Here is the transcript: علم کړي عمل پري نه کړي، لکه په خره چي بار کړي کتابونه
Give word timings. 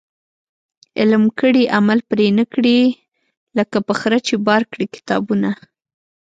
علم 0.99 1.23
کړي 1.39 1.63
عمل 1.77 1.99
پري 2.09 2.27
نه 2.39 2.45
کړي، 2.53 2.79
لکه 3.57 3.77
په 3.87 3.93
خره 3.99 4.19
چي 4.27 4.35
بار 4.47 4.61
کړي 4.71 4.85
کتابونه 4.95 5.49